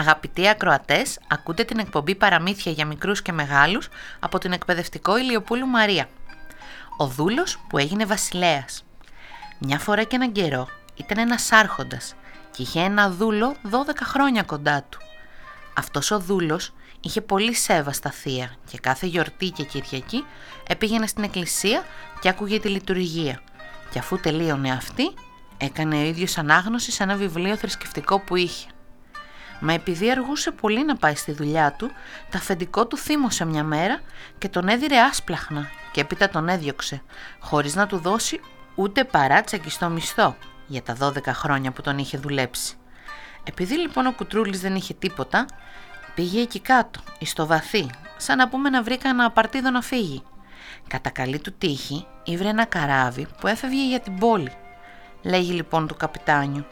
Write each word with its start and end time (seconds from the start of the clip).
Αγαπητοί 0.00 0.48
ακροατές, 0.48 1.18
ακούτε 1.28 1.64
την 1.64 1.78
εκπομπή 1.78 2.14
Παραμύθια 2.14 2.72
για 2.72 2.86
μικρούς 2.86 3.22
και 3.22 3.32
μεγάλους 3.32 3.88
από 4.20 4.38
την 4.38 4.52
εκπαιδευτικό 4.52 5.18
Ηλιοπούλου 5.18 5.66
Μαρία. 5.66 6.08
Ο 6.96 7.06
δούλος 7.06 7.58
που 7.68 7.78
έγινε 7.78 8.04
βασιλέας. 8.04 8.84
Μια 9.58 9.78
φορά 9.78 10.02
και 10.02 10.16
έναν 10.16 10.32
καιρό 10.32 10.68
ήταν 10.94 11.18
ένας 11.18 11.52
άρχοντας 11.52 12.14
και 12.50 12.62
είχε 12.62 12.80
ένα 12.80 13.10
δούλο 13.10 13.56
12 13.70 13.76
χρόνια 14.02 14.42
κοντά 14.42 14.82
του. 14.88 14.98
Αυτός 15.74 16.10
ο 16.10 16.18
δούλος 16.18 16.72
είχε 17.00 17.20
πολύ 17.20 17.54
σέβα 17.54 17.92
στα 17.92 18.10
θεία 18.10 18.56
και 18.70 18.78
κάθε 18.78 19.06
γιορτή 19.06 19.50
και 19.50 19.64
Κυριακή 19.64 20.24
έπηγαινε 20.66 21.06
στην 21.06 21.24
εκκλησία 21.24 21.84
και 22.20 22.28
άκουγε 22.28 22.60
τη 22.60 22.68
λειτουργία. 22.68 23.40
Και 23.90 23.98
αφού 23.98 24.20
τελείωνε 24.20 24.70
αυτή, 24.70 25.14
έκανε 25.58 25.96
ο 25.96 26.00
ίδιος 26.00 26.38
ανάγνωση 26.38 26.90
σε 26.90 27.02
ένα 27.02 27.16
βιβλίο 27.16 27.56
θρησκευτικό 27.56 28.18
που 28.18 28.36
είχε. 28.36 28.68
Μα 29.60 29.72
επειδή 29.72 30.10
αργούσε 30.10 30.50
πολύ 30.50 30.84
να 30.84 30.96
πάει 30.96 31.14
στη 31.14 31.32
δουλειά 31.32 31.72
του, 31.72 31.90
τα 32.30 32.38
αφεντικό 32.38 32.86
του 32.86 32.96
θύμωσε 32.96 33.44
μια 33.44 33.64
μέρα 33.64 34.00
και 34.38 34.48
τον 34.48 34.68
έδιρε 34.68 35.00
άσπλαχνα 35.00 35.68
και 35.92 36.00
έπειτα 36.00 36.28
τον 36.28 36.48
έδιωξε, 36.48 37.02
χωρίς 37.40 37.74
να 37.74 37.86
του 37.86 37.98
δώσει 37.98 38.40
ούτε 38.74 39.04
παράτσακι 39.04 39.70
στο 39.70 39.88
μισθό 39.88 40.36
για 40.70 40.82
τα 40.82 40.96
12 41.00 41.26
χρόνια 41.26 41.70
που 41.70 41.82
τον 41.82 41.98
είχε 41.98 42.18
δουλέψει. 42.18 42.74
Επειδή 43.44 43.74
λοιπόν 43.74 44.06
ο 44.06 44.12
Κουτρούλης 44.12 44.60
δεν 44.60 44.74
είχε 44.74 44.94
τίποτα, 44.94 45.46
πήγε 46.14 46.40
εκεί 46.40 46.60
κάτω, 46.60 47.00
εις 47.18 47.32
το 47.32 47.46
βαθύ, 47.46 47.90
σαν 48.16 48.36
να 48.36 48.48
πούμε 48.48 48.70
να 48.70 48.82
βρει 48.82 48.98
κανένα 48.98 49.24
απαρτίδο 49.24 49.70
να 49.70 49.80
φύγει. 49.80 50.22
Κατά 50.88 51.10
καλή 51.10 51.38
του 51.38 51.52
τύχη, 51.58 52.06
ήβρε 52.24 52.48
ένα 52.48 52.64
καράβι 52.64 53.26
που 53.40 53.46
έφευγε 53.46 53.88
για 53.88 54.00
την 54.00 54.18
πόλη. 54.18 54.52
Λέγει 55.22 55.52
λοιπόν 55.52 55.86
του 55.86 55.96
καπιτάνιου 55.96 56.64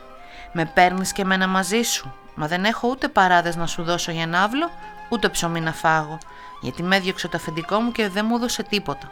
«Με 0.53 0.71
παίρνεις 0.75 1.13
και 1.13 1.25
μένα 1.25 1.47
μαζί 1.47 1.83
σου, 1.83 2.15
Μα 2.41 2.47
δεν 2.47 2.65
έχω 2.65 2.89
ούτε 2.89 3.09
παράδες 3.09 3.57
να 3.57 3.67
σου 3.67 3.83
δώσω 3.83 4.11
για 4.13 4.27
ναύλο, 4.27 4.71
ούτε 5.09 5.29
ψωμί 5.29 5.61
να 5.61 5.73
φάγω, 5.73 6.19
γιατί 6.61 6.83
με 6.83 6.97
έδιωξε 6.97 7.29
το 7.29 7.37
αφεντικό 7.37 7.81
μου 7.81 7.93
και 7.93 8.09
δεν 8.09 8.27
μου 8.29 8.37
έδωσε 8.37 8.63
τίποτα. 8.63 9.11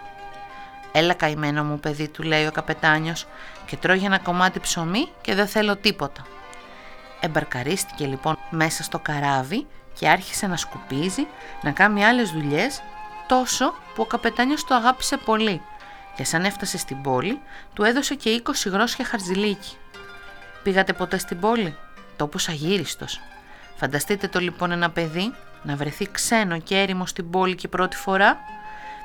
Έλα 0.98 1.14
καημένο 1.14 1.64
μου 1.64 1.80
παιδί, 1.80 2.08
του 2.08 2.22
λέει 2.22 2.46
ο 2.46 2.52
καπετάνιος, 2.52 3.26
και 3.66 3.76
τρώγει 3.76 4.04
ένα 4.04 4.18
κομμάτι 4.18 4.60
ψωμί 4.60 5.08
και 5.20 5.34
δεν 5.34 5.46
θέλω 5.46 5.76
τίποτα. 5.76 6.26
Εμπαρκαρίστηκε 7.20 8.06
λοιπόν 8.06 8.38
μέσα 8.50 8.82
στο 8.82 8.98
καράβι 8.98 9.66
και 9.98 10.08
άρχισε 10.08 10.46
να 10.46 10.56
σκουπίζει, 10.56 11.26
να 11.62 11.70
κάνει 11.70 12.04
άλλες 12.04 12.30
δουλειές, 12.30 12.82
τόσο 13.28 13.74
που 13.94 14.02
ο 14.02 14.04
καπετάνιος 14.04 14.64
το 14.64 14.74
αγάπησε 14.74 15.16
πολύ 15.16 15.60
και 16.16 16.24
σαν 16.24 16.44
έφτασε 16.44 16.78
στην 16.78 17.02
πόλη, 17.02 17.40
του 17.74 17.82
έδωσε 17.82 18.14
και 18.14 18.42
20 18.44 18.50
γρόσια 18.66 19.04
χαρτζηλίκι. 19.04 19.76
Πήγατε 20.62 20.92
ποτέ 20.92 21.18
στην 21.18 21.40
πόλη, 21.40 21.76
τόπος 22.16 22.48
αγύριστος. 22.48 23.20
Φανταστείτε 23.76 24.28
το 24.28 24.38
λοιπόν 24.38 24.70
ένα 24.70 24.90
παιδί 24.90 25.34
να 25.62 25.76
βρεθεί 25.76 26.08
ξένο 26.12 26.58
και 26.58 26.78
έρημο 26.78 27.06
στην 27.06 27.30
πόλη 27.30 27.54
και 27.54 27.68
πρώτη 27.68 27.96
φορά; 27.96 28.38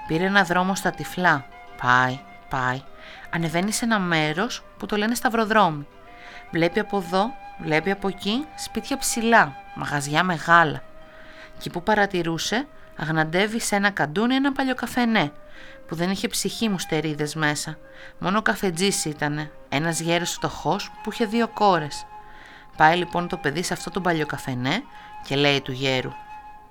Πήρε 0.08 0.26
ένα 0.26 0.44
δρόμο 0.44 0.76
στα 0.76 0.92
τυφλά. 0.92 1.46
Πάει, 1.82 2.20
πάει. 2.50 2.82
Ανεβαίνει 3.30 3.72
σε 3.72 3.86
ένα 3.86 4.00
μέρος 4.00 4.64
που 4.78 4.86
το 4.86 4.96
λένε 4.96 5.16
σταυροδρόμι. 5.16 5.88
Βλέπει 6.52 6.80
από 6.80 6.98
εδώ, 6.98 7.34
βλέπει 7.62 7.92
από 7.92 8.08
εκεί 8.08 8.46
σπίτια 8.56 8.98
ψηλά, 8.98 9.56
μαγαζιά 9.76 10.24
μεγάλα. 10.24 10.84
Και 11.58 11.70
που 11.70 11.84
παρατηρούσε, 11.84 12.68
αγναντεύει 12.98 13.60
σε 13.60 13.76
ένα 13.76 13.90
καντούνι 13.90 14.36
ένα 14.36 14.52
παλιό 14.52 14.76
καφενέ, 14.76 15.32
που 15.88 15.96
δεν 15.96 16.10
είχε 16.10 16.28
ψυχή 16.28 16.70
μου 16.70 16.80
στερίδες 16.80 17.36
μέσα. 17.36 17.78
Μόνο 18.20 18.42
καφετζής 18.42 19.06
ήτανε, 19.06 19.52
ένας 19.70 20.00
γέρος 20.00 20.32
φτωχός 20.32 20.92
που 21.04 21.12
είχε 21.12 21.26
δύο 21.26 21.48
κόρες. 21.48 22.06
Πάει 22.78 22.98
λοιπόν 22.98 23.28
το 23.28 23.38
παιδί 23.38 23.64
σε 23.64 23.74
αυτό 23.74 23.90
το 23.90 24.02
παλιό 24.02 24.26
καφενέ 24.26 24.84
και 25.28 25.36
λέει 25.36 25.62
του 25.62 25.72
γέρου 25.72 26.12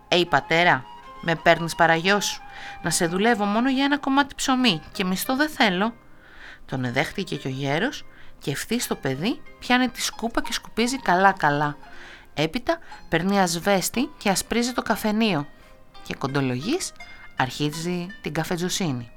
«Ει 0.08 0.26
πατέρα, 0.26 0.84
με 1.20 1.34
παίρνεις 1.34 1.74
παραγιός 1.74 2.24
σου, 2.24 2.42
να 2.82 2.90
σε 2.90 3.06
δουλεύω 3.06 3.44
μόνο 3.44 3.70
για 3.70 3.84
ένα 3.84 3.98
κομμάτι 3.98 4.34
ψωμί 4.34 4.82
και 4.92 5.04
μισθό 5.04 5.36
δεν 5.36 5.48
θέλω». 5.48 5.94
Τον 6.66 6.84
εδέχτηκε 6.84 7.36
και 7.36 7.48
ο 7.48 7.50
γέρος 7.50 8.04
και 8.38 8.50
ευθύ 8.50 8.86
το 8.86 8.94
παιδί 8.94 9.42
πιάνει 9.58 9.88
τη 9.88 10.02
σκούπα 10.02 10.42
και 10.42 10.52
σκουπίζει 10.52 10.98
καλά 10.98 11.32
καλά. 11.32 11.76
Έπειτα 12.34 12.78
παίρνει 13.08 13.40
ασβέστη 13.40 14.10
και 14.18 14.28
ασπρίζει 14.28 14.72
το 14.72 14.82
καφενείο 14.82 15.46
και 16.02 16.14
κοντολογής 16.14 16.92
αρχίζει 17.36 18.06
την 18.22 18.32
καφετζοσύνη. 18.32 19.10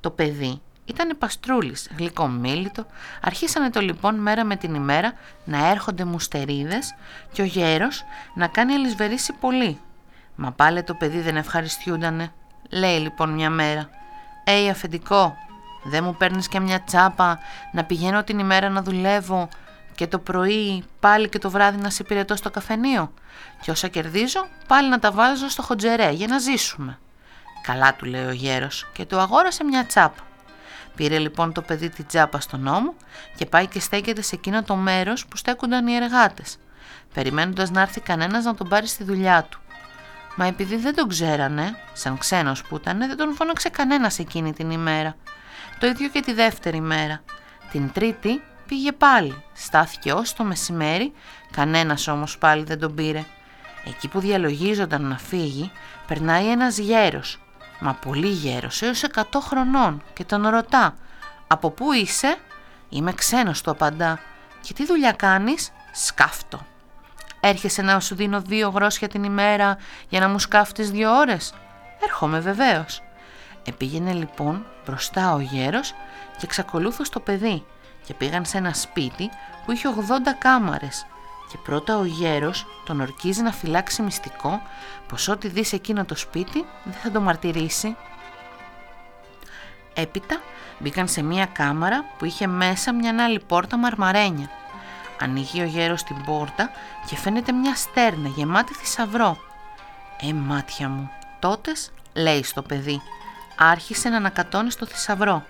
Το 0.00 0.10
παιδί 0.10 0.60
ήταν 0.84 1.18
παστρούλης, 1.18 1.90
γλυκομίλητο, 1.98 2.86
αρχίσανε 3.20 3.70
το 3.70 3.80
λοιπόν 3.80 4.14
μέρα 4.14 4.44
με 4.44 4.56
την 4.56 4.74
ημέρα 4.74 5.12
να 5.44 5.68
έρχονται 5.70 6.04
μουστερίδες 6.04 6.94
και 7.32 7.42
ο 7.42 7.44
γέρος 7.44 8.04
να 8.34 8.46
κάνει 8.46 8.74
αλυσβερίσει 8.74 9.32
πολύ. 9.32 9.80
Μα 10.34 10.52
πάλι 10.52 10.82
το 10.82 10.94
παιδί 10.94 11.20
δεν 11.20 11.36
ευχαριστιούντανε. 11.36 12.32
Λέει 12.70 12.98
λοιπόν 12.98 13.30
μια 13.30 13.50
μέρα 13.50 13.88
«Ει 14.64 14.68
αφεντικό, 14.70 15.36
δεν 15.84 16.04
μου 16.04 16.14
παίρνεις 16.16 16.48
και 16.48 16.60
μια 16.60 16.82
τσάπα 16.82 17.38
να 17.72 17.84
πηγαίνω 17.84 18.24
την 18.24 18.38
ημέρα 18.38 18.68
να 18.68 18.82
δουλεύω 18.82 19.48
και 19.94 20.06
το 20.06 20.18
πρωί 20.18 20.84
πάλι 21.00 21.28
και 21.28 21.38
το 21.38 21.50
βράδυ 21.50 21.80
να 21.80 21.90
σε 21.90 22.02
υπηρετώ 22.02 22.36
στο 22.36 22.50
καφενείο 22.50 23.12
και 23.60 23.70
όσα 23.70 23.88
κερδίζω 23.88 24.46
πάλι 24.66 24.88
να 24.88 24.98
τα 24.98 25.10
βάζω 25.10 25.48
στο 25.48 25.62
χοντζερέ 25.62 26.10
για 26.10 26.26
να 26.26 26.38
ζήσουμε». 26.38 26.98
Καλά 27.62 27.94
του 27.94 28.04
λέει 28.04 28.24
ο 28.24 28.32
γέρος 28.32 28.86
και 28.92 29.04
του 29.04 29.18
αγόρασε 29.18 29.64
μια 29.64 29.86
τσάπα. 29.86 30.22
Πήρε 30.94 31.18
λοιπόν 31.18 31.52
το 31.52 31.62
παιδί 31.62 31.88
την 31.88 32.06
τσάπα 32.06 32.40
στον 32.40 32.60
νόμο 32.60 32.94
και 33.36 33.46
πάει 33.46 33.66
και 33.66 33.80
στέκεται 33.80 34.22
σε 34.22 34.34
εκείνο 34.34 34.62
το 34.62 34.74
μέρος 34.76 35.26
που 35.26 35.36
στέκονταν 35.36 35.86
οι 35.86 35.94
εργάτες, 35.94 36.56
περιμένοντας 37.14 37.70
να 37.70 37.80
έρθει 37.80 38.00
κανένας 38.00 38.44
να 38.44 38.54
τον 38.54 38.68
πάρει 38.68 38.86
στη 38.86 39.04
δουλειά 39.04 39.42
του. 39.42 39.60
Μα 40.36 40.46
επειδή 40.46 40.76
δεν 40.76 40.94
τον 40.94 41.08
ξέρανε, 41.08 41.76
σαν 41.92 42.18
ξένος 42.18 42.62
που 42.62 42.76
ήταν, 42.76 42.98
δεν 42.98 43.16
τον 43.16 43.34
φώναξε 43.34 43.68
κανένας 43.68 44.18
εκείνη 44.18 44.52
την 44.52 44.70
ημέρα. 44.70 45.16
Το 45.78 45.86
ίδιο 45.86 46.08
και 46.08 46.20
τη 46.20 46.32
δεύτερη 46.32 46.80
μέρα. 46.80 47.22
Την 47.70 47.92
τρίτη 47.92 48.42
πήγε 48.66 48.92
πάλι, 48.92 49.42
στάθηκε 49.52 50.12
ως 50.12 50.32
το 50.34 50.44
μεσημέρι, 50.44 51.12
κανένας 51.50 52.08
όμως 52.08 52.38
πάλι 52.38 52.64
δεν 52.64 52.78
τον 52.78 52.94
πήρε. 52.94 53.24
Εκεί 53.86 54.08
που 54.08 54.20
διαλογίζονταν 54.20 55.04
να 55.04 55.18
φύγει, 55.18 55.70
περνάει 56.06 56.50
ένας 56.50 56.78
γέρος 56.78 57.38
μα 57.84 57.94
πολύ 57.94 58.28
γέρος, 58.28 58.82
έως 58.82 59.02
100 59.02 59.22
χρονών 59.40 60.02
και 60.12 60.24
τον 60.24 60.48
ρωτά 60.48 60.96
«Από 61.46 61.70
πού 61.70 61.92
είσαι» 61.92 62.36
«Είμαι 62.88 63.12
ξένος» 63.12 63.62
του 63.62 63.70
απαντά 63.70 64.20
«Και 64.60 64.72
τι 64.72 64.86
δουλειά 64.86 65.12
κάνεις» 65.12 65.72
«Σκάφτο» 65.92 66.66
«Έρχεσαι 67.46 67.82
να 67.82 68.00
σου 68.00 68.14
δίνω 68.14 68.40
δύο 68.40 68.68
γρόσια 68.68 69.08
την 69.08 69.24
ημέρα 69.24 69.76
για 70.08 70.20
να 70.20 70.28
μου 70.28 70.38
σκάφτεις 70.38 70.90
δύο 70.90 71.16
ώρες» 71.16 71.54
«Έρχομαι 72.02 72.40
βεβαίως» 72.40 73.02
Επήγαινε 73.64 74.12
λοιπόν 74.12 74.66
μπροστά 74.86 75.34
ο 75.34 75.40
γέρος 75.40 75.94
και 76.38 76.44
εξακολούθως 76.44 77.06
στο 77.06 77.20
παιδί 77.20 77.64
και 78.06 78.14
πήγαν 78.14 78.44
σε 78.44 78.58
ένα 78.58 78.74
σπίτι 78.74 79.30
που 79.64 79.72
είχε 79.72 79.88
80 79.88 79.92
κάμαρες 80.38 81.06
και 81.50 81.58
πρώτα 81.64 81.96
ο 81.96 82.04
γέρος 82.04 82.66
τον 82.84 83.00
ορκίζει 83.00 83.42
να 83.42 83.52
φυλάξει 83.52 84.02
μυστικό 84.02 84.62
πως 85.08 85.28
ό,τι 85.28 85.48
δεις 85.48 85.68
σε 85.68 85.76
εκείνο 85.76 86.04
το 86.04 86.16
σπίτι 86.16 86.64
δεν 86.84 86.94
θα 87.02 87.10
το 87.10 87.20
μαρτυρήσει. 87.20 87.96
Έπειτα 89.94 90.40
μπήκαν 90.78 91.08
σε 91.08 91.22
μία 91.22 91.46
κάμαρα 91.46 92.04
που 92.18 92.24
είχε 92.24 92.46
μέσα 92.46 92.94
μια 92.94 93.24
άλλη 93.24 93.40
πόρτα 93.46 93.76
μαρμαρένια. 93.76 94.50
Ανοίγει 95.20 95.60
ο 95.60 95.64
γέρος 95.64 96.02
την 96.02 96.24
πόρτα 96.24 96.70
και 97.06 97.16
φαίνεται 97.16 97.52
μια 97.52 97.74
στέρνα 97.74 98.28
γεμάτη 98.28 98.74
θησαυρό. 98.74 99.36
«Ε, 100.20 100.32
μάτια 100.32 100.88
μου, 100.88 101.10
τότες», 101.38 101.92
λέει 102.14 102.42
στο 102.42 102.62
παιδί, 102.62 103.02
άρχισε 103.56 104.08
να 104.08 104.16
ανακατώνει 104.16 104.70
στο 104.70 104.86
θησαυρό. 104.86 105.44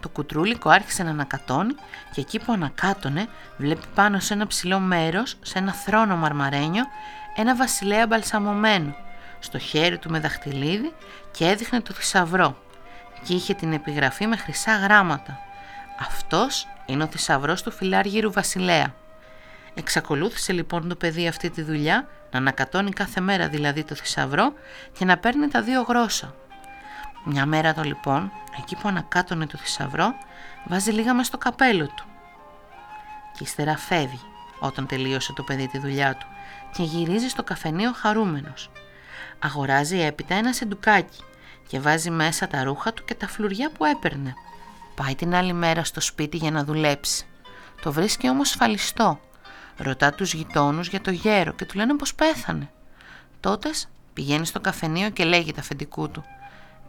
Το 0.00 0.08
κουτρούλικο 0.08 0.68
άρχισε 0.68 1.02
να 1.02 1.10
ανακατώνει 1.10 1.74
και 2.12 2.20
εκεί 2.20 2.38
που 2.38 2.52
ανακάτωνε 2.52 3.26
βλέπει 3.56 3.86
πάνω 3.94 4.18
σε 4.18 4.34
ένα 4.34 4.46
ψηλό 4.46 4.78
μέρος, 4.78 5.36
σε 5.42 5.58
ένα 5.58 5.72
θρόνο 5.72 6.16
μαρμαρένιο, 6.16 6.84
ένα 7.36 7.56
βασιλέα 7.56 8.06
μπαλσαμωμένο, 8.06 8.96
στο 9.38 9.58
χέρι 9.58 9.98
του 9.98 10.10
με 10.10 10.20
δαχτυλίδι 10.20 10.92
και 11.30 11.46
έδειχνε 11.46 11.80
το 11.80 11.92
θησαυρό 11.92 12.56
και 13.24 13.34
είχε 13.34 13.54
την 13.54 13.72
επιγραφή 13.72 14.26
με 14.26 14.36
χρυσά 14.36 14.76
γράμματα. 14.76 15.38
Αυτός 16.00 16.68
είναι 16.86 17.02
ο 17.02 17.06
θησαυρός 17.06 17.62
του 17.62 17.70
φιλάργυρου 17.70 18.32
βασιλέα. 18.32 18.94
Εξακολούθησε 19.74 20.52
λοιπόν 20.52 20.88
το 20.88 20.96
παιδί 20.96 21.28
αυτή 21.28 21.50
τη 21.50 21.62
δουλειά 21.62 22.08
να 22.30 22.38
ανακατώνει 22.38 22.90
κάθε 22.90 23.20
μέρα 23.20 23.48
δηλαδή 23.48 23.84
το 23.84 23.94
θησαυρό 23.94 24.52
και 24.98 25.04
να 25.04 25.18
παίρνει 25.18 25.48
τα 25.48 25.62
δύο 25.62 25.82
γρόσα. 25.82 26.34
Μια 27.24 27.46
μέρα 27.46 27.74
το 27.74 27.82
λοιπόν, 27.82 28.32
εκεί 28.58 28.76
που 28.76 28.88
ανακάτωνε 28.88 29.46
το 29.46 29.58
θησαυρό, 29.58 30.14
βάζει 30.64 30.90
λίγα 30.90 31.14
μες 31.14 31.26
στο 31.26 31.38
καπέλο 31.38 31.86
του. 31.86 32.04
Και 33.32 33.42
ύστερα 33.42 33.76
φεύγει. 33.76 34.20
όταν 34.60 34.86
τελείωσε 34.86 35.32
το 35.32 35.42
παιδί 35.42 35.68
τη 35.68 35.78
δουλειά 35.78 36.14
του 36.14 36.26
και 36.72 36.82
γυρίζει 36.82 37.28
στο 37.28 37.42
καφενείο 37.42 37.92
χαρούμενος. 37.92 38.70
Αγοράζει 39.38 40.00
έπειτα 40.00 40.34
ένα 40.34 40.52
σεντουκάκι 40.52 41.22
και 41.68 41.80
βάζει 41.80 42.10
μέσα 42.10 42.46
τα 42.48 42.64
ρούχα 42.64 42.92
του 42.92 43.04
και 43.04 43.14
τα 43.14 43.28
φλουριά 43.28 43.70
που 43.70 43.84
έπαιρνε. 43.84 44.34
Πάει 45.04 45.14
την 45.14 45.34
άλλη 45.34 45.52
μέρα 45.52 45.84
στο 45.84 46.00
σπίτι 46.00 46.36
για 46.36 46.50
να 46.50 46.64
δουλέψει. 46.64 47.26
Το 47.82 47.92
βρίσκει 47.92 48.28
όμως 48.28 48.48
σφαλιστό. 48.48 49.20
Ρωτά 49.76 50.12
τους 50.12 50.34
γειτόνους 50.34 50.88
για 50.88 51.00
το 51.00 51.10
γέρο 51.10 51.52
και 51.52 51.64
του 51.64 51.76
λένε 51.76 51.96
πως 51.96 52.14
πέθανε. 52.14 52.70
Τότες 53.40 53.88
πηγαίνει 54.12 54.46
στο 54.46 54.60
καφενείο 54.60 55.10
και 55.10 55.24
λέγει 55.24 55.52
τα 55.52 55.60
αφεντικού 55.60 56.10
του 56.10 56.24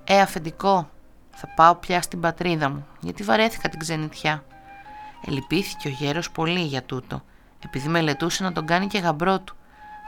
«Ε 0.04 0.22
αφεντικό, 0.22 0.90
θα 1.32 1.48
πάω 1.56 1.76
πια 1.76 2.02
στην 2.02 2.20
πατρίδα 2.20 2.70
μου, 2.70 2.88
γιατί 3.00 3.24
βαρέθηκα 3.24 3.70
την 3.70 3.80
ξενιτιά». 3.80 4.44
Ελυπήθηκε 5.28 5.88
ο 5.88 5.92
γέρος 5.92 6.32
πολύ 6.32 6.62
για 6.62 6.84
τούτο, 6.84 7.24
επειδή 7.66 7.88
μελετούσε 7.88 8.44
να 8.44 8.52
τον 8.52 8.66
κάνει 8.66 8.88
και 8.88 9.00
γαμπρό 9.00 9.40
του. 9.40 9.56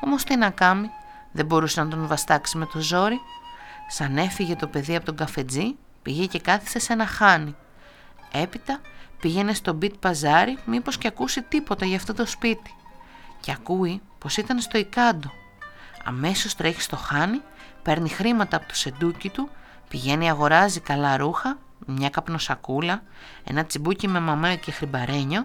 Όμως 0.05 0.23
τι 0.23 0.35
να 0.35 0.49
κάνει, 0.49 0.89
δεν 1.31 1.45
μπορούσε 1.45 1.83
να 1.83 1.89
τον 1.89 2.07
βαστάξει 2.07 2.57
με 2.57 2.65
το 2.65 2.79
ζόρι. 2.79 3.19
Σαν 3.87 4.17
έφυγε 4.17 4.55
το 4.55 4.67
παιδί 4.67 4.95
από 4.95 5.05
τον 5.05 5.15
καφετζή, 5.15 5.75
πήγε 6.01 6.25
και 6.25 6.39
κάθισε 6.39 6.79
σε 6.79 6.93
ένα 6.93 7.05
χάνι. 7.05 7.55
Έπειτα 8.33 8.79
πήγαινε 9.19 9.53
στο 9.53 9.73
μπιτ 9.73 9.93
παζάρι 9.99 10.57
μήπως 10.65 10.97
και 10.97 11.07
ακούσει 11.07 11.41
τίποτα 11.41 11.85
για 11.85 11.95
αυτό 11.95 12.13
το 12.13 12.25
σπίτι. 12.25 12.75
Και 13.39 13.51
ακούει 13.51 14.01
πως 14.17 14.37
ήταν 14.37 14.59
στο 14.59 14.77
Ικάντο. 14.77 15.31
Αμέσως 16.05 16.55
τρέχει 16.55 16.81
στο 16.81 16.95
χάνι, 16.95 17.41
παίρνει 17.81 18.09
χρήματα 18.09 18.57
από 18.57 18.67
το 18.67 18.75
σεντούκι 18.75 19.29
του, 19.29 19.49
πηγαίνει 19.89 20.29
αγοράζει 20.29 20.79
καλά 20.79 21.17
ρούχα, 21.17 21.57
μια 21.85 22.09
καπνοσακούλα, 22.09 23.03
ένα 23.43 23.65
τσιμπούκι 23.65 24.07
με 24.07 24.19
μαμέ 24.19 24.55
και 24.55 24.71
χρυμπαρένιο 24.71 25.43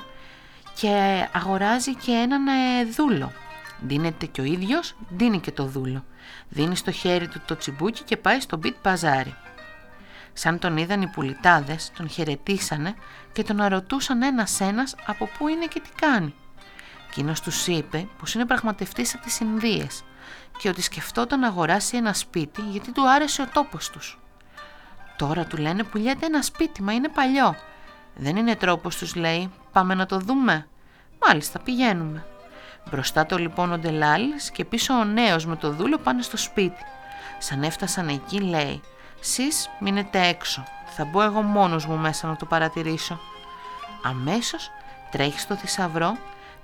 και 0.74 1.26
αγοράζει 1.32 1.94
και 1.94 2.12
έναν 2.12 2.46
ε, 2.46 2.84
δούλο. 2.96 3.32
Δίνεται 3.80 4.26
και 4.26 4.40
ο 4.40 4.44
ίδιος, 4.44 4.94
δίνει 5.08 5.40
και 5.40 5.52
το 5.52 5.64
δούλο. 5.64 6.04
Δίνει 6.48 6.76
στο 6.76 6.90
χέρι 6.90 7.28
του 7.28 7.40
το 7.46 7.56
τσιμπούκι 7.56 8.02
και 8.02 8.16
πάει 8.16 8.40
στο 8.40 8.56
μπιτ 8.56 8.76
παζάρι. 8.82 9.34
Σαν 10.38 10.58
τον 10.58 10.76
είδαν 10.76 11.02
οι 11.02 11.06
πουλιτάδες, 11.06 11.92
τον 11.96 12.08
χαιρετήσανε 12.08 12.94
και 13.32 13.42
τον 13.42 13.60
αρωτούσαν 13.60 14.22
ένας-ένας 14.22 14.94
από 15.06 15.28
πού 15.38 15.48
είναι 15.48 15.66
και 15.66 15.80
τι 15.80 15.88
κάνει. 16.00 16.34
Εκείνος 17.08 17.40
τους 17.40 17.66
είπε 17.66 18.08
πως 18.18 18.34
είναι 18.34 18.46
πραγματευτής 18.46 19.14
από 19.14 19.24
τις 19.24 19.40
Ινδίες 19.40 20.04
και 20.58 20.68
ότι 20.68 20.82
σκεφτόταν 20.82 21.40
να 21.40 21.46
αγοράσει 21.46 21.96
ένα 21.96 22.12
σπίτι 22.12 22.60
γιατί 22.60 22.92
του 22.92 23.10
άρεσε 23.10 23.42
ο 23.42 23.46
τόπος 23.52 23.90
τους. 23.90 24.18
Τώρα 25.16 25.44
του 25.44 25.56
λένε 25.56 25.82
πουλιέται 25.82 26.26
ένα 26.26 26.42
σπίτι, 26.42 26.82
μα 26.82 26.92
είναι 26.92 27.08
παλιό. 27.08 27.56
Δεν 28.14 28.36
είναι 28.36 28.56
τρόπος 28.56 28.96
τους 28.96 29.14
λέει, 29.14 29.50
πάμε 29.72 29.94
να 29.94 30.06
το 30.06 30.18
δούμε. 30.18 30.68
Μάλιστα 31.26 31.58
πηγαίνουμε. 31.58 32.26
Μπροστά 32.90 33.26
το 33.26 33.36
λοιπόν 33.36 33.72
ο 33.72 33.78
Ντελάλης 33.78 34.50
και 34.50 34.64
πίσω 34.64 34.94
ο 34.94 35.04
νέος 35.04 35.46
με 35.46 35.56
το 35.56 35.70
δούλο 35.70 35.98
πάνε 35.98 36.22
στο 36.22 36.36
σπίτι. 36.36 36.82
Σαν 37.38 37.62
έφτασαν 37.62 38.08
εκεί 38.08 38.40
λέει 38.40 38.80
«Σεις 39.20 39.70
μείνετε 39.80 40.26
έξω, 40.26 40.64
θα 40.96 41.04
μπω 41.04 41.22
εγώ 41.22 41.42
μόνος 41.42 41.86
μου 41.86 41.96
μέσα 41.96 42.26
να 42.26 42.36
το 42.36 42.46
παρατηρήσω». 42.46 43.20
Αμέσως 44.04 44.70
τρέχει 45.10 45.40
στο 45.40 45.56
θησαυρό, 45.56 46.16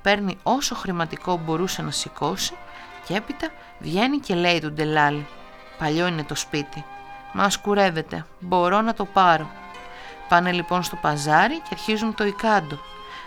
παίρνει 0.03 0.39
όσο 0.43 0.75
χρηματικό 0.75 1.37
μπορούσε 1.37 1.83
να 1.83 1.91
σηκώσει 1.91 2.55
και 3.07 3.15
έπειτα 3.15 3.49
βγαίνει 3.79 4.19
και 4.19 4.35
λέει 4.35 4.61
του 4.61 4.73
Ντελάλη 4.73 5.27
«Παλιό 5.79 6.07
είναι 6.07 6.25
το 6.25 6.35
σπίτι, 6.35 6.85
μας 7.33 7.59
κουρεύεται, 7.59 8.25
μπορώ 8.41 8.81
να 8.81 8.95
το 8.95 9.05
πάρω». 9.05 9.51
Πάνε 10.29 10.53
λοιπόν 10.53 10.83
στο 10.83 10.97
παζάρι 10.97 11.55
και 11.55 11.69
αρχίζουν 11.73 12.15
το 12.15 12.25
Ικάντο. 12.25 12.79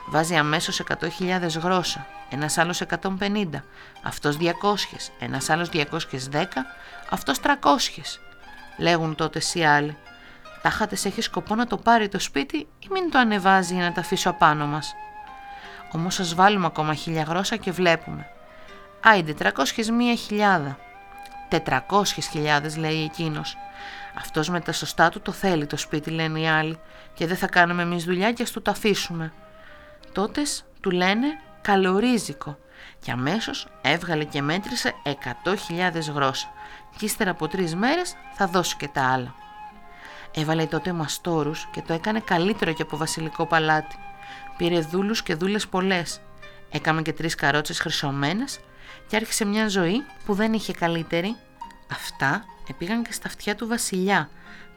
Βάζει 0.10 0.36
αμέσως 0.36 0.82
100.000 1.20 1.60
γρόσα, 1.62 2.08
ένας 2.30 2.58
άλλος 2.58 2.82
150, 2.82 3.64
αυτός 4.04 4.38
200, 4.38 5.12
ένας 5.20 5.50
άλλος 5.50 5.70
210, 5.70 6.66
αυτός 7.10 7.40
300. 7.40 8.20
Λέγουν 8.78 9.16
τότε 9.16 9.40
οι 9.54 9.66
άλλοι. 9.66 9.98
Τάχατες 10.62 11.06
έχεις 11.06 11.26
σκοπό 11.26 11.56
να 11.56 11.68
το 11.68 11.78
πάρει 11.78 12.08
το 12.08 12.20
σπίτι 12.20 12.58
ή 12.58 12.88
μην 12.92 13.12
το 13.12 13.20
ανεβάζει 13.20 13.74
για 13.74 13.84
να 13.84 13.92
τα 13.92 14.02
αφήσω 14.02 14.30
απάνω 14.30 14.66
μας. 14.66 14.96
Όμως 15.92 16.20
ας 16.20 16.36
βάλουμε 16.36 16.66
ακόμα 16.66 16.94
χίλια 16.94 17.24
γρόσα 17.24 17.56
και 17.56 17.72
βλέπουμε. 17.72 18.26
Άιντε, 19.04 19.34
300 19.34 19.92
μία 19.98 20.16
χιλιάδα. 20.16 20.78
400 21.50 22.04
χιλιάδες 22.32 22.78
λέει 22.78 23.04
εκείνος. 23.04 23.58
Αυτός 24.18 24.50
με 24.50 24.60
τα 24.60 24.72
σωστά 24.72 25.10
του 25.10 25.22
το 25.22 25.32
θέλει 25.32 25.66
το 25.66 25.78
σπίτι 25.78 26.10
λένε 26.10 26.40
οι 26.40 26.48
άλλοι 26.48 26.80
και 27.14 27.28
δεν 27.28 27.38
θα 27.38 27.48
κάνουμε 27.48 27.82
εμείς 27.82 28.04
δουλειά 28.04 28.32
και 28.32 28.44
ας 28.44 28.52
του 28.52 28.62
τα 28.62 28.72
αφήσουμε. 28.72 29.34
Τότες 30.12 30.66
του 30.82 30.92
λένε 30.92 31.28
καλορίζικο 31.62 32.58
και 33.00 33.12
αμέσως 33.12 33.68
έβγαλε 33.82 34.24
και 34.24 34.42
μέτρησε 34.42 34.94
100.000 35.04 36.14
γρόσα 36.14 36.48
και 36.98 37.06
ύστερα 37.06 37.32
από 37.32 37.48
τρεις 37.48 37.76
μέρες 37.76 38.16
θα 38.34 38.48
δώσει 38.48 38.76
και 38.76 38.88
τα 38.88 39.12
άλλα. 39.12 39.34
Έβαλε 40.32 40.66
τότε 40.66 40.94
μαστόρους 40.94 41.68
και 41.72 41.82
το 41.82 41.94
έκανε 41.94 42.20
καλύτερο 42.20 42.74
και 42.74 42.82
από 42.82 42.98
βασιλικό 42.98 43.46
παλάτι. 43.46 43.96
Πήρε 44.58 44.80
δούλους 44.80 45.24
και 45.24 45.36
δούλες 45.36 45.68
πολλές. 45.68 46.22
Έκαμε 46.70 47.02
και 47.02 47.14
τρεις 47.14 47.36
καρότσες 47.36 47.80
χρυσωμένες 47.80 48.60
και 49.08 49.16
άρχισε 49.16 49.46
μια 49.46 49.68
ζωή 49.68 50.06
που 50.26 50.34
δεν 50.34 50.54
είχε 50.54 50.74
καλύτερη. 50.74 51.36
Αυτά 51.92 52.46
επήγαν 52.70 53.04
και 53.04 53.12
στα 53.12 53.28
αυτιά 53.28 53.56
του 53.56 53.68
βασιλιά. 53.68 54.30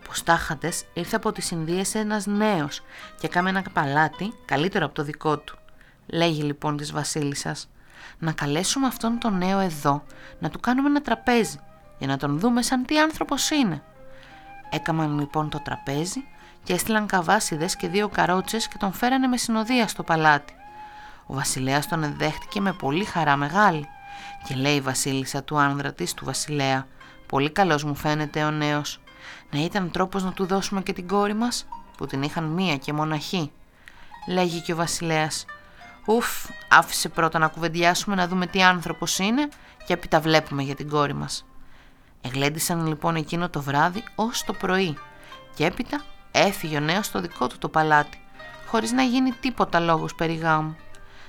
Πως 0.06 0.22
τάχαντες 0.22 0.84
ήρθε 0.92 1.16
από 1.16 1.32
τις 1.32 1.50
Ινδίες 1.50 1.94
ένας 1.94 2.26
νέος 2.26 2.82
και 3.20 3.26
έκαμε 3.26 3.48
ένα 3.48 3.62
παλάτι 3.72 4.32
καλύτερο 4.44 4.84
από 4.84 4.94
το 4.94 5.02
δικό 5.02 5.38
του. 5.38 5.58
Λέγει 6.06 6.42
λοιπόν 6.42 6.76
της 6.76 6.92
βασίλισσας 6.92 7.68
«Να 8.19 8.32
καλέσουμε 8.32 8.87
αυτόν 8.87 9.19
τον 9.19 9.38
νέο 9.38 9.58
εδώ, 9.58 10.02
να 10.38 10.50
του 10.50 10.61
κάνουμε 10.61 10.88
ένα 10.88 11.02
τραπέζι 11.02 11.61
για 11.99 12.06
να 12.06 12.17
τον 12.17 12.38
δούμε 12.38 12.62
σαν 12.62 12.85
τι 12.85 13.00
άνθρωπος 13.00 13.50
είναι». 13.50 13.82
Έκαναν 14.70 15.19
λοιπόν 15.19 15.50
το 15.50 15.61
τραπέζι 15.64 16.25
και 16.62 16.73
έστειλαν 16.73 17.06
καβάσιδες 17.06 17.76
και 17.76 17.88
δύο 17.88 18.08
καρότσες 18.08 18.69
και 18.69 18.76
τον 18.79 18.93
φέρανε 18.93 19.26
με 19.26 19.37
συνοδεία 19.37 19.88
στο 19.88 20.02
παλάτι. 20.02 20.55
Ο 21.26 21.35
βασιλέας 21.35 21.88
τον 21.88 22.02
ενδέχτηκε 22.02 22.61
με 22.61 22.73
πολύ 22.73 23.05
χαρά 23.05 23.37
μεγάλη 23.37 23.88
και 24.44 24.55
λέει 24.55 24.75
η 24.75 24.81
βασίλισσα 24.81 25.43
του 25.43 25.58
άνδρα 25.58 25.93
της 25.93 26.14
του 26.14 26.25
βασιλέα 26.25 26.87
«Πολύ 27.26 27.50
καλός 27.50 27.85
μου 27.85 27.94
φαίνεται 27.94 28.44
ο 28.44 28.50
νέος. 28.50 29.00
Να 29.50 29.64
ήταν 29.64 29.91
τρόπος 29.91 30.23
να 30.23 30.32
του 30.32 30.47
δώσουμε 30.47 30.82
και 30.82 30.93
την 30.93 31.08
κόρη 31.08 31.35
μας 31.35 31.67
που 31.97 32.06
την 32.06 32.23
είχαν 32.23 32.44
μία 32.44 32.76
και 32.76 32.93
μοναχή». 32.93 33.52
Λέγει 34.29 34.61
και 34.61 34.73
ο 34.73 34.76
βασιλέας 34.76 35.44
Ουφ, 36.06 36.26
άφησε 36.69 37.08
πρώτα 37.08 37.38
να 37.38 37.49
κουβεντιάσουμε 37.49 38.14
να 38.14 38.29
δούμε 38.29 38.47
τι 38.47 38.62
άνθρωπος 38.62 39.19
είναι 39.19 39.49
και 39.87 39.93
έπειτα 39.93 40.20
βλέπουμε 40.20 40.62
για 40.62 40.75
την 40.75 40.88
κόρη 40.88 41.14
μας. 41.14 41.45
Εγλέντισαν 42.21 42.87
λοιπόν 42.87 43.16
εκείνο 43.16 43.49
το 43.49 43.62
βράδυ 43.62 44.04
ως 44.14 44.45
το 44.45 44.52
πρωί 44.52 44.99
και 45.54 45.64
έπειτα 45.64 46.04
έφυγε 46.30 46.76
ο 46.76 46.80
νέος 46.80 47.07
στο 47.07 47.21
δικό 47.21 47.47
του 47.47 47.59
το 47.59 47.69
παλάτι 47.69 48.19
χωρίς 48.66 48.92
να 48.92 49.02
γίνει 49.02 49.30
τίποτα 49.33 49.80
λόγος 49.80 50.14
περί 50.14 50.35
γάμου. 50.35 50.76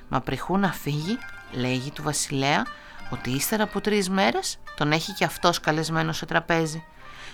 Μα 0.09 0.19
πριχού 0.21 0.57
να 0.57 0.71
φύγει, 0.71 1.17
λέγει 1.51 1.91
του 1.91 2.03
βασιλέα 2.03 2.65
ότι 3.09 3.29
ύστερα 3.29 3.63
από 3.63 3.81
τρεις 3.81 4.09
μέρες 4.09 4.57
τον 4.75 4.91
έχει 4.91 5.13
και 5.13 5.25
αυτός 5.25 5.59
καλεσμένο 5.59 6.11
σε 6.11 6.25
τραπέζι 6.25 6.83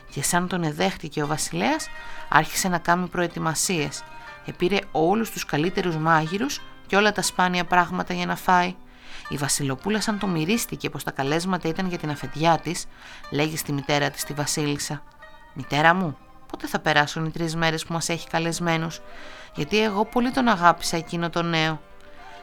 και 0.10 0.24
σαν 0.24 0.48
τον 0.48 0.64
εδέχτηκε 0.64 1.24
ο 1.24 1.28
βασιλέας 1.28 1.88
άρχισε 2.30 2.68
να 2.68 2.78
κάνει 2.78 3.08
προετοιμασίες. 3.08 4.04
Επήρε 4.46 4.80
όλους 4.92 5.32
τους 5.32 5.46
καλύτερους 5.46 5.98
μάγειρους 5.98 6.62
και 6.88 6.96
όλα 6.96 7.12
τα 7.12 7.22
σπάνια 7.22 7.66
πράγματα 7.66 8.14
για 8.14 8.26
να 8.26 8.36
φάει. 8.36 8.76
Η 9.30 9.38
Βασιλοπούλα, 9.38 10.02
σαν 10.02 10.20
το 10.20 10.28
μυρίστηκε 10.28 10.90
πως 10.90 11.04
τα 11.04 11.12
καλέσματα 11.12 11.68
ήταν 11.68 11.88
για 11.88 11.98
την 11.98 12.10
αφεντιά 12.10 12.58
της, 12.58 12.86
λέγει 13.30 13.58
στη 13.58 13.72
μητέρα 13.72 14.10
της 14.10 14.24
τη 14.24 14.34
Βασίλισσα: 14.34 15.04
Μητέρα 15.54 15.94
μου, 15.94 16.18
πότε 16.52 16.68
θα 16.68 16.80
περάσουν 16.80 17.26
οι 17.26 17.32
τρεις 17.32 17.56
μέρες 17.56 17.86
που 17.86 17.94
μας 17.94 18.10
έχει 18.10 18.28
καλεσμένου, 18.28 18.88
γιατί 19.56 19.84
εγώ 19.84 20.06
πολύ 20.06 20.32
τον 20.32 20.48
αγάπησα 20.48 20.98
εκείνο 20.98 21.30
το 21.30 21.42
νέο. 21.42 21.82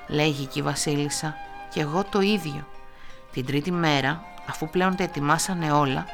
Λέγει 0.06 0.46
και 0.46 0.58
η 0.58 0.62
Βασίλισσα: 0.62 1.34
Και 1.72 1.80
εγώ 1.80 2.04
το 2.04 2.20
ίδιο. 2.20 2.66
Την 3.32 3.46
τρίτη 3.46 3.72
μέρα, 3.72 4.24
αφού 4.48 4.68
πλέον 4.68 4.96
τα 4.96 5.02
ετοιμάσανε 5.02 5.72
όλα, 5.72 6.06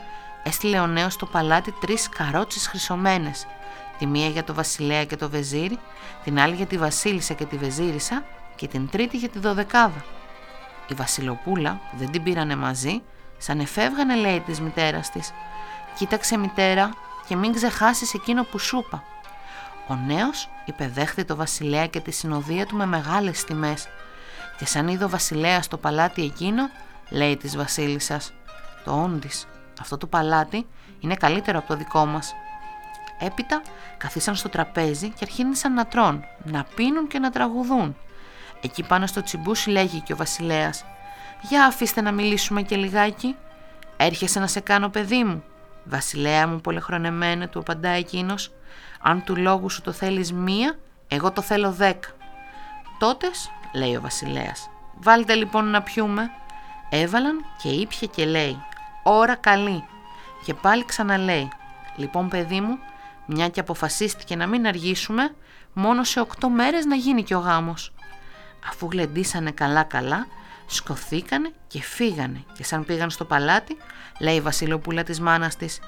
έστειλε 0.43 0.79
ο 0.81 0.87
νέος 0.87 1.13
στο 1.13 1.27
παλάτι 1.27 1.75
τρεις 1.81 2.09
καρότσες 2.09 2.67
χρυσωμένες 2.67 3.47
τη 4.00 4.07
μία 4.07 4.28
για 4.28 4.45
το 4.45 4.54
βασιλέα 4.54 5.04
και 5.04 5.16
το 5.16 5.30
βεζίρι, 5.30 5.78
την 6.25 6.40
άλλη 6.40 6.54
για 6.54 6.66
τη 6.66 6.78
βασίλισσα 6.78 7.35
και 7.35 7.45
τη 7.45 7.57
βεζίρισα 7.57 8.25
και 8.57 8.69
την 8.69 8.88
τρίτη 8.90 9.16
για 9.16 9.28
τη 9.28 9.38
δωδεκάδα. 9.38 10.04
Η 10.88 10.95
βασιλοπούλα 10.95 11.80
δεν 11.99 12.11
την 12.11 12.23
πήρανε 12.23 12.57
μαζί, 12.57 13.02
σαν 13.38 13.61
εφεύγανε 13.61 14.14
λέει 14.14 14.40
της 14.40 14.61
μητέρας 14.61 15.11
της 15.11 15.33
«Κοίταξε 15.99 16.37
μητέρα 16.37 16.90
και 17.28 17.37
μην 17.37 17.52
ξεχάσεις 17.52 18.14
εκείνο 18.14 18.45
που 18.45 18.59
σου 18.59 18.85
είπα». 18.87 19.02
Ο 19.88 19.95
νέος 19.95 20.49
υπεδέχθη 20.64 21.25
το 21.25 21.37
βασιλέα 21.37 21.87
και 21.87 22.00
τη 22.00 22.11
συνοδεία 22.11 22.66
του 22.66 22.76
με 22.76 22.87
μεγάλες 22.87 23.45
τιμές 23.45 23.88
και 24.59 24.66
σαν 24.66 24.88
είδε 24.88 25.04
ο 25.04 25.09
βασιλέας 25.09 25.69
το 25.69 25.76
παλάτι 25.76 26.23
εκείνο, 26.23 26.71
λέει 27.11 27.37
της 27.37 27.57
βασίλισσας 27.57 28.33
«Το 28.85 29.02
όντις, 29.02 29.47
αυτό 29.80 29.97
το 29.97 30.07
παλάτι 30.07 30.66
είναι 31.00 31.14
καλύτερο 31.14 31.59
από 31.59 31.69
το 31.69 31.76
δικό 31.76 32.07
μας 32.07 32.35
Έπειτα 33.21 33.62
καθίσαν 33.99 34.35
στο 34.35 34.49
τραπέζι 34.49 35.09
και 35.09 35.19
αρχίνησαν 35.23 35.75
να 35.75 35.87
τρών, 35.87 36.25
να 36.45 36.67
πίνουν 36.75 37.07
και 37.07 37.19
να 37.19 37.31
τραγουδούν. 37.31 37.97
Εκεί 38.61 38.83
πάνω 38.83 39.07
στο 39.07 39.23
τσιμπούσι 39.23 39.71
λέγει 39.71 40.00
και 40.00 40.12
ο 40.12 40.17
βασιλέας 40.17 40.85
«Για 41.43 41.65
αφήστε 41.65 42.00
να 42.00 42.12
μιλήσουμε 42.12 42.62
και 42.62 42.77
λιγάκι. 42.77 43.37
Έρχεσαι 43.97 44.41
να 44.41 44.47
σε 44.47 44.61
κάνω 44.61 44.89
παιδί 44.89 45.25
μου». 45.25 45.45
«Βασιλέα 45.85 46.49
μου 46.49 46.61
πολεχρονεμένε» 46.61 47.47
του 47.47 47.59
απαντά 47.59 47.89
εκείνος. 47.89 48.53
«Αν 49.00 49.25
του 49.25 49.37
λόγου 49.37 49.71
σου 49.71 49.83
το 49.83 49.93
θέλεις 49.93 50.33
μία, 50.33 50.79
εγώ 51.09 51.33
το 51.33 51.43
θέλω 51.43 51.73
δέκα». 51.73 52.09
«Τότες», 52.99 53.50
λέει 53.75 53.97
ο 53.97 54.00
βασιλέας, 54.00 54.71
«βάλτε 55.00 55.35
λοιπόν 55.35 55.71
να 55.71 55.83
πιούμε». 55.83 56.31
Έβαλαν 56.91 57.45
και 57.62 57.69
ήπια 57.69 58.09
και 58.09 58.25
λέει 58.25 58.62
«Ώρα 59.03 59.35
καλή» 59.35 59.85
και 60.45 60.55
πάλι 60.55 60.85
ξαναλέει 60.85 61.49
«Λοιπόν 61.97 62.29
παιδί 62.29 62.61
μου, 62.61 62.79
μια 63.31 63.49
και 63.49 63.61
αποφασίστηκε 63.61 64.37
να 64.37 64.47
μην 64.47 64.67
αργήσουμε, 64.67 65.35
μόνο 65.73 66.05
σε 66.05 66.21
οκτώ 66.21 66.49
μέρες 66.49 66.85
να 66.85 66.95
γίνει 66.95 67.23
και 67.23 67.35
ο 67.35 67.39
γάμος». 67.39 67.93
Αφού 68.69 68.89
γλεντήσανε 68.91 69.51
καλά-καλά, 69.51 70.27
σκοθήκανε 70.67 71.53
και 71.67 71.83
φύγανε 71.83 72.45
και 72.53 72.65
σαν 72.65 72.85
πήγαν 72.85 73.11
στο 73.11 73.25
παλάτι, 73.25 73.77
λέει 74.21 74.35
η 74.37 74.41
βασιλοπούλα 74.41 75.03
της 75.03 75.21
μάνας 75.21 75.57
της 75.57 75.81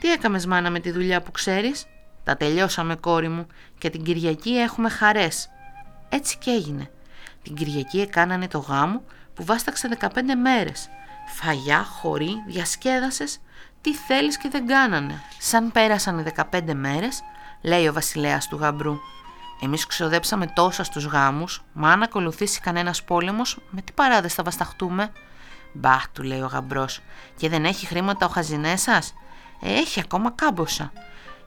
«Τι 0.00 0.12
έκαμες 0.12 0.46
μάνα 0.46 0.70
με 0.70 0.80
τη 0.80 0.90
δουλειά 0.90 1.22
που 1.22 1.30
ξέρεις» 1.30 1.86
«Τα 2.24 2.36
τελειώσαμε 2.36 2.96
κόρη 2.96 3.28
μου 3.28 3.46
και 3.78 3.90
την 3.90 4.02
Κυριακή 4.02 4.50
έχουμε 4.50 4.88
χαρές». 4.88 5.48
Έτσι 6.08 6.38
και 6.38 6.50
έγινε. 6.50 6.90
Την 7.42 7.54
Κυριακή 7.54 8.00
έκανανε 8.00 8.48
το 8.48 8.58
γάμο 8.58 9.02
που 9.34 9.44
βάσταξε 9.44 9.88
15 10.00 10.08
μέρες. 10.42 10.88
Φαγιά, 11.34 11.84
χωρί, 11.84 12.30
διασκέδασες, 12.48 13.40
τι 13.84 13.94
θέλεις 13.94 14.36
και 14.36 14.48
δεν 14.48 14.66
κάνανε. 14.66 15.22
Σαν 15.38 15.72
πέρασαν 15.72 16.18
οι 16.18 16.22
15 16.22 16.74
μέρες, 16.74 17.22
λέει 17.60 17.86
ο 17.88 17.92
βασιλέας 17.92 18.48
του 18.48 18.56
γαμπρού. 18.56 18.96
Εμείς 19.60 19.86
ξοδέψαμε 19.86 20.46
τόσα 20.46 20.84
στους 20.84 21.04
γάμους, 21.04 21.64
μα 21.72 21.90
αν 21.90 22.02
ακολουθήσει 22.02 22.60
κανένας 22.60 23.04
πόλεμος, 23.04 23.58
με 23.70 23.80
τι 23.82 23.92
παράδες 23.92 24.34
θα 24.34 24.42
βασταχτούμε. 24.42 25.12
Μπα, 25.72 26.00
του 26.12 26.22
λέει 26.22 26.40
ο 26.40 26.46
γαμπρός, 26.46 27.00
και 27.36 27.48
δεν 27.48 27.64
έχει 27.64 27.86
χρήματα 27.86 28.26
ο 28.26 28.28
χαζινές 28.28 28.80
σας; 28.80 29.14
Ε, 29.60 29.72
έχει 29.72 30.00
ακόμα 30.00 30.30
κάμποσα. 30.30 30.92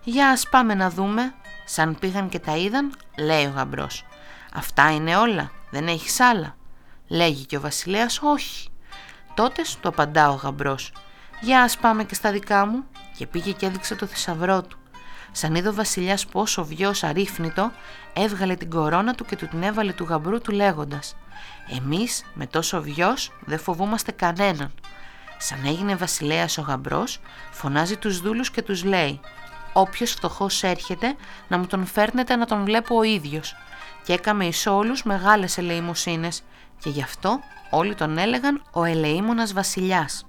Για 0.03 0.29
ας 0.29 0.49
πάμε 0.49 0.73
να 0.73 0.89
δούμε. 0.89 1.33
Σαν 1.65 1.97
πήγαν 1.99 2.29
και 2.29 2.39
τα 2.39 2.55
είδαν, 2.55 2.93
λέει 3.17 3.45
ο 3.45 3.51
γαμπρός. 3.55 4.05
Αυτά 4.53 4.91
είναι 4.91 5.15
όλα, 5.15 5.51
δεν 5.69 5.87
έχεις 5.87 6.19
άλλα. 6.19 6.55
Λέγει 7.07 7.45
και 7.45 7.57
ο 7.57 7.61
βασιλέας 7.61 8.19
όχι. 8.21 8.69
Τότε 9.33 9.61
του 9.81 9.87
απαντά 9.87 10.29
ο 10.29 10.33
γαμπρός. 10.33 10.91
Για 11.39 11.61
ας 11.61 11.77
πάμε 11.77 12.03
και 12.03 12.15
στα 12.15 12.31
δικά 12.31 12.65
μου 12.65 12.83
και 13.17 13.27
πήγε 13.27 13.51
και 13.51 13.65
έδειξε 13.65 13.95
το 13.95 14.05
θησαυρό 14.05 14.61
του. 14.61 14.77
Σαν 15.31 15.55
είδε 15.55 15.69
ο 15.69 15.73
βασιλιάς 15.73 16.25
πόσο 16.25 16.65
βιός 16.65 17.03
αρρύφνητο, 17.03 17.71
έβγαλε 18.13 18.55
την 18.55 18.69
κορώνα 18.69 19.15
του 19.15 19.25
και 19.25 19.35
του 19.35 19.47
την 19.47 19.63
έβαλε 19.63 19.93
του 19.93 20.03
γαμπρού 20.03 20.41
του 20.41 20.51
λέγοντας 20.51 21.15
«Εμείς 21.77 22.23
με 22.33 22.47
τόσο 22.47 22.81
βιός 22.81 23.31
δεν 23.45 23.59
φοβούμαστε 23.59 24.11
κανέναν». 24.11 24.73
Σαν 25.37 25.65
έγινε 25.65 25.95
βασιλέας 25.95 26.57
ο 26.57 26.61
γαμπρός, 26.61 27.19
φωνάζει 27.51 27.97
τους 27.97 28.21
δούλους 28.21 28.51
και 28.51 28.61
τους 28.61 28.83
λέει 28.83 29.19
«Όποιος 29.73 30.11
φτωχός 30.11 30.63
έρχεται 30.63 31.15
να 31.47 31.57
μου 31.57 31.65
τον 31.65 31.85
φέρνετε 31.85 32.35
να 32.35 32.45
τον 32.45 32.63
βλέπω 32.63 32.97
ο 32.97 33.03
ίδιος». 33.03 33.55
Και 34.03 34.13
έκαμε 34.13 34.45
εις 34.45 34.65
όλους 34.67 35.03
μεγάλες 35.03 35.57
ελεημοσύνες 35.57 36.43
και 36.79 36.89
γι' 36.89 37.03
αυτό 37.03 37.39
όλοι 37.69 37.95
τον 37.95 38.17
έλεγαν 38.17 38.61
ο 38.71 38.83
ελεήμονας 38.83 39.53
βασιλιάς. 39.53 40.25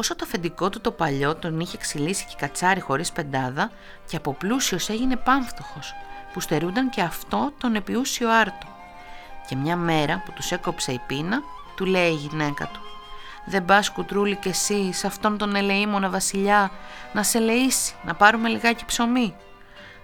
Όσο 0.00 0.16
το 0.16 0.24
αφεντικό 0.26 0.68
του 0.70 0.80
το 0.80 0.90
παλιό 0.90 1.34
τον 1.34 1.60
είχε 1.60 1.76
ξυλίσει 1.76 2.24
και 2.24 2.34
κατσάρι 2.38 2.80
χωρίς 2.80 3.12
πεντάδα 3.12 3.70
και 4.06 4.16
από 4.16 4.32
πλούσιος 4.32 4.88
έγινε 4.88 5.16
πάμφτωχος 5.16 5.94
που 6.32 6.40
στερούνταν 6.40 6.90
και 6.90 7.00
αυτό 7.00 7.52
τον 7.58 7.74
επιούσιο 7.74 8.30
άρτο. 8.30 8.66
Και 9.48 9.56
μια 9.56 9.76
μέρα 9.76 10.22
που 10.24 10.32
τους 10.32 10.52
έκοψε 10.52 10.92
η 10.92 11.00
πείνα, 11.06 11.40
του 11.76 11.84
λέει 11.84 12.10
η 12.10 12.14
γυναίκα 12.14 12.66
του 12.66 12.80
«Δεν 13.44 13.64
πας 13.64 13.90
κουτρούλη 13.90 14.36
κι 14.36 14.48
εσύ 14.48 14.92
σε 14.92 15.06
αυτόν 15.06 15.38
τον 15.38 15.56
ελεήμονα 15.56 16.08
βασιλιά 16.08 16.70
να 17.12 17.22
σε 17.22 17.38
λεήσει, 17.38 17.94
να 18.04 18.14
πάρουμε 18.14 18.48
λιγάκι 18.48 18.84
ψωμί». 18.84 19.34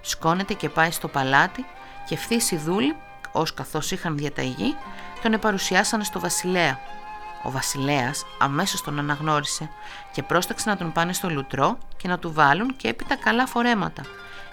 Σκόνεται 0.01 0.55
και 0.55 0.69
πάει 0.69 0.91
στο 0.91 1.09
παλάτι 1.09 1.67
και 2.07 2.15
ευθύς 2.15 2.51
οι 2.51 2.57
δούλοι, 2.57 2.97
ως 3.33 3.55
καθώς 3.55 3.91
είχαν 3.91 4.17
διαταγή, 4.17 4.77
τον 5.23 5.33
επαρουσιάσανε 5.33 6.05
στο 6.05 6.21
βασιλέα. 6.21 6.79
Ο 7.47 7.51
βασιλέας 7.51 8.27
αμέσως 8.39 8.83
τον 8.83 8.99
αναγνώρισε 8.99 9.71
και 10.13 10.23
πρόσταξε 10.23 10.69
να 10.69 10.77
τον 10.77 10.93
πάνε 10.93 11.13
στο 11.13 11.31
λουτρό 11.31 11.79
και 11.97 12.09
να 12.09 12.19
του 12.19 12.33
βάλουν 12.33 12.77
και 12.77 12.89
έπειτα 12.89 13.17
καλά 13.17 13.47
φορέματα. 13.47 14.03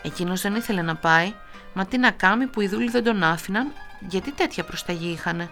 Εκείνος 0.01 0.41
δεν 0.41 0.55
ήθελε 0.55 0.81
να 0.81 0.95
πάει, 0.95 1.33
μα 1.73 1.85
τι 1.85 1.97
να 1.97 2.11
κάνει 2.11 2.47
που 2.47 2.61
οι 2.61 2.67
δούλοι 2.67 2.89
δεν 2.89 3.03
τον 3.03 3.23
άφηναν, 3.23 3.71
γιατί 3.99 4.31
τέτοια 4.31 4.63
προσταγή 4.63 5.11
είχανε. 5.11 5.49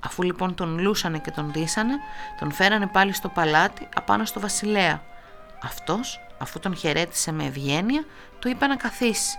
Αφού 0.00 0.22
λοιπόν 0.22 0.54
τον 0.54 0.78
λούσανε 0.78 1.18
και 1.18 1.30
τον 1.30 1.52
δίσανε, 1.52 1.94
τον 2.38 2.52
φέρανε 2.52 2.86
πάλι 2.86 3.12
στο 3.12 3.28
παλάτι 3.28 3.88
απάνω 3.94 4.24
στο 4.24 4.40
βασιλέα. 4.40 5.02
Αυτός, 5.62 6.20
αφού 6.38 6.58
τον 6.58 6.76
χαιρέτησε 6.76 7.32
με 7.32 7.44
ευγένεια, 7.44 8.04
του 8.38 8.48
είπε 8.48 8.66
να 8.66 8.76
καθίσει. 8.76 9.38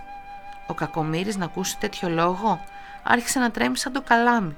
Ο 0.66 0.74
κακομύρης 0.74 1.36
να 1.36 1.44
ακούσει 1.44 1.78
τέτοιο 1.78 2.08
λόγο, 2.08 2.64
άρχισε 3.02 3.38
να 3.38 3.50
τρέμει 3.50 3.76
σαν 3.76 3.92
το 3.92 4.02
καλάμι. 4.02 4.56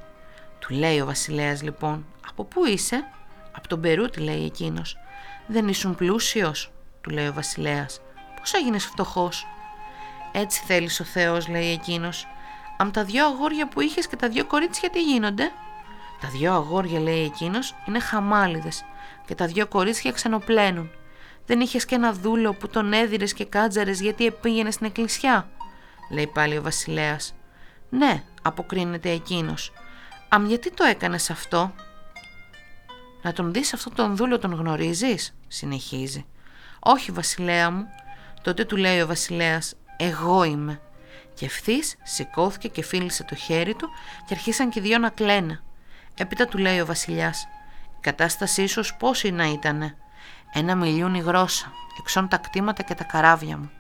Του 0.58 0.74
λέει 0.74 1.00
ο 1.00 1.06
βασιλέας 1.06 1.62
λοιπόν 1.62 2.04
«Από 2.38 2.44
πού 2.44 2.66
είσαι» 2.66 3.04
«Από 3.52 3.68
τον 3.68 3.80
Περούτη» 3.80 4.20
λέει 4.20 4.44
εκείνος. 4.44 4.96
«Δεν 5.46 5.68
ήσουν 5.68 5.94
πλούσιος» 5.94 6.70
του 7.00 7.10
λέει 7.10 7.26
ο 7.26 7.32
βασιλέας. 7.32 8.00
«Πώς 8.38 8.52
έγινες 8.52 8.84
φτωχός» 8.84 9.46
«Έτσι 10.32 10.62
θέλεις 10.66 11.00
ο 11.00 11.04
Θεός» 11.04 11.48
λέει 11.48 11.72
εκείνος. 11.72 12.26
«Αν 12.78 12.92
τα 12.92 13.04
δυο 13.04 13.26
αγόρια 13.26 13.68
που 13.68 13.80
είχες 13.80 14.06
και 14.06 14.16
τα 14.16 14.28
δυο 14.28 14.44
κορίτσια 14.44 14.90
τι 14.90 15.02
γίνονται» 15.02 15.52
«Τα 16.20 16.28
δυο 16.28 16.52
αγόρια» 16.52 17.00
λέει 17.00 17.24
εκείνος 17.24 17.74
«είναι 17.88 18.00
χαμάλιδες 18.00 18.84
και 19.26 19.34
τα 19.34 19.46
δυο 19.46 19.66
κορίτσια 19.66 20.12
ξενοπλένουν. 20.12 20.90
Δεν 21.46 21.60
είχες 21.60 21.84
και 21.84 21.94
ένα 21.94 22.12
δούλο 22.12 22.52
που 22.52 22.68
τον 22.68 22.92
έδιρες 22.92 23.32
και 23.32 23.44
κάτζαρες 23.44 24.00
γιατί 24.00 24.26
επήγαινε 24.26 24.70
στην 24.70 24.86
εκκλησιά» 24.86 25.48
λέει 26.10 26.26
πάλι 26.26 26.56
ο 26.56 26.62
βασιλέας. 26.62 27.34
«Ναι» 27.88 28.22
αποκρίνεται 28.42 29.10
εκείνος. 29.10 29.72
«Αμ 30.28 30.46
γιατί 30.46 30.70
το 30.70 30.84
έκανες 30.84 31.30
αυτό» 31.30 31.74
«Να 33.26 33.32
τον 33.32 33.52
δεις 33.52 33.72
αυτόν 33.72 33.94
τον 33.94 34.16
δούλο 34.16 34.38
τον 34.38 34.54
γνωρίζεις» 34.54 35.34
συνεχίζει 35.48 36.26
«Όχι 36.78 37.12
βασιλέα 37.12 37.70
μου» 37.70 37.86
Τότε 38.42 38.64
του 38.64 38.76
λέει 38.76 39.00
ο 39.00 39.06
βασιλέας 39.06 39.74
«Εγώ 39.96 40.44
είμαι» 40.44 40.80
Και 41.34 41.44
ευθύς 41.44 41.96
σηκώθηκε 42.02 42.68
και 42.68 42.82
φίλησε 42.82 43.24
το 43.24 43.34
χέρι 43.34 43.74
του 43.74 43.88
και 44.26 44.34
αρχίσαν 44.34 44.70
και 44.70 44.78
οι 44.78 44.82
δυο 44.82 44.98
να 44.98 45.08
κλαίνε. 45.08 45.60
Έπειτα 46.14 46.46
του 46.46 46.58
λέει 46.58 46.80
ο 46.80 46.86
βασιλιάς 46.86 47.42
«Η 47.96 48.00
κατάστασή 48.00 48.62
ίσως 48.62 48.96
πόση 48.96 49.30
να 49.30 49.44
ήτανε» 49.44 49.96
«Ένα 50.52 50.74
μιλιούνι 50.74 51.18
γρόσα, 51.18 51.72
εξών 51.98 52.28
τα 52.28 52.36
κτήματα 52.36 52.82
και 52.82 52.94
τα 52.94 53.04
καράβια 53.04 53.56
μου». 53.56 53.70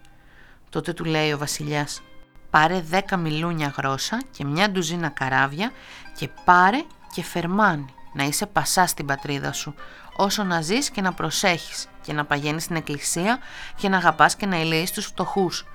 Τότε 0.70 0.92
του 0.92 1.04
λέει 1.04 1.32
ο 1.32 1.38
βασιλιάς 1.38 2.02
«Πάρε 2.50 2.80
δέκα 2.80 3.16
μιλούνια 3.16 3.74
γρόσα 3.76 4.22
και 4.30 4.44
μια 4.44 4.70
ντουζίνα 4.70 5.08
καράβια 5.08 5.70
και 6.16 6.28
πάρε 6.44 6.84
και 7.14 7.22
φερμάνει 7.22 7.95
να 8.16 8.24
είσαι 8.24 8.46
πασά 8.46 8.86
στην 8.86 9.06
πατρίδα 9.06 9.52
σου, 9.52 9.74
όσο 10.16 10.42
να 10.42 10.60
ζεις 10.60 10.90
και 10.90 11.00
να 11.00 11.12
προσέχεις 11.12 11.86
και 12.02 12.12
να 12.12 12.24
παγαίνεις 12.24 12.62
στην 12.62 12.76
εκκλησία 12.76 13.38
και 13.76 13.88
να 13.88 13.96
αγαπάς 13.96 14.36
και 14.36 14.46
να 14.46 14.56
ελεείς 14.56 14.92
τους 14.92 15.06
φτωχούς. 15.06 15.66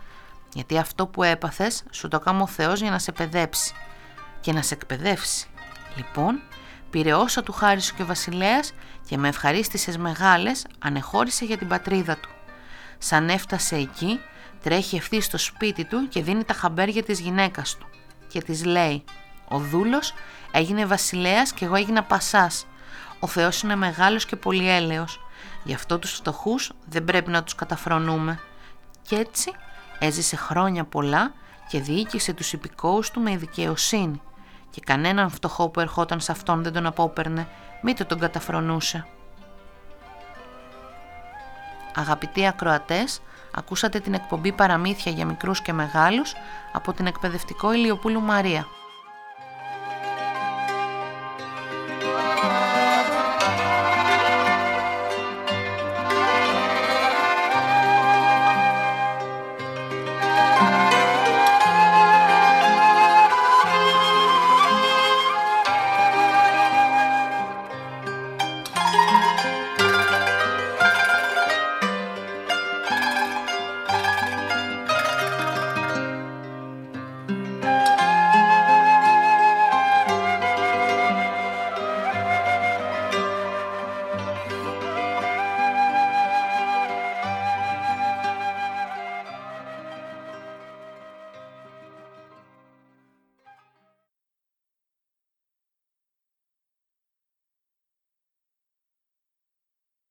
Γιατί 0.54 0.78
αυτό 0.78 1.08
που 1.08 1.24
έπαθες 1.24 1.84
σου 1.92 2.08
το 2.08 2.20
κάνει 2.20 2.42
ο 2.42 2.48
Θεός 2.48 2.82
για 2.82 2.92
να 2.92 3.00
σε 3.00 3.12
παιδέψει 3.12 3.74
και 4.42 4.54
να 4.54 4.62
σε 4.62 4.74
εκπαιδεύσει. 4.74 5.48
Λοιπόν, 5.96 6.42
πήρε 6.90 7.14
όσα 7.14 7.44
του 7.44 7.52
χάρισε 7.52 7.94
και 7.96 8.02
ο 8.02 8.06
βασιλέας 8.06 8.74
και 9.08 9.18
με 9.18 9.28
ευχαρίστησες 9.28 9.98
μεγάλες 9.98 10.66
ανεχώρησε 10.80 11.46
για 11.46 11.58
την 11.58 11.68
πατρίδα 11.68 12.18
του. 12.18 12.30
Σαν 12.98 13.30
έφτασε 13.30 13.76
εκεί, 13.76 14.20
τρέχει 14.64 14.96
ευθύς 14.96 15.26
στο 15.26 15.38
σπίτι 15.38 15.86
του 15.86 16.08
και 16.08 16.22
δίνει 16.22 16.44
τα 16.44 16.54
χαμπέρια 16.54 17.04
της 17.04 17.20
γυναίκας 17.20 17.78
του 17.78 17.88
και 18.28 18.42
της 18.42 18.66
λέει 18.66 19.04
«Ο 19.52 19.58
δούλος 19.58 20.14
έγινε 20.52 20.86
βασιλέας 20.86 21.54
και 21.54 21.66
εγώ 21.66 21.76
έγινα 21.76 22.04
πασάς. 22.04 22.66
Ο 23.20 23.28
Θεός 23.28 23.62
είναι 23.62 23.76
μεγάλος 23.76 24.26
και 24.26 24.36
πολυέλεος. 24.36 25.20
Γι' 25.64 25.74
αυτό 25.74 26.00
τους 26.00 26.12
φτωχούς 26.12 26.72
δεν 26.86 27.04
πρέπει 27.04 27.32
να 27.32 27.44
τους 27.44 27.56
καταφρονούμε. 27.56 28.40
Κι 29.02 29.16
έτσι 29.16 29.52
έζησε 30.00 30.36
χρόνια 30.36 30.84
πολλά 30.84 31.34
και 31.68 31.80
διοίκησε 31.80 32.34
τους 32.34 32.54
υπηκόους 32.54 33.12
του 33.12 33.22
με 33.22 33.38
δικαιοσύνη 33.38 34.22
και 34.70 34.82
κανέναν 34.86 35.30
φτωχό 35.30 35.70
που 35.70 35.80
ερχόταν 35.80 36.20
σε 36.20 36.32
αυτόν 36.32 36.64
δεν 36.64 36.74
τον 36.74 36.86
απόπαιρνε, 36.86 37.48
μήτε 37.82 38.04
τον 38.04 38.20
καταφρονούσε. 38.20 39.08
Αγαπητοί 41.96 42.48
ακροατές, 42.48 43.22
ακούσατε 43.56 44.00
την 44.00 44.14
εκπομπή 44.14 44.52
«Παραμύθια 44.52 45.12
για 45.12 45.26
μικρούς 45.26 45.62
και 45.62 45.74
μεγάλους» 45.74 46.34
από 46.74 46.94
την 46.94 47.06
εκπαιδευτικό 47.06 47.74
Ηλιοπούλου 47.74 48.22
Μαρία. 48.22 48.68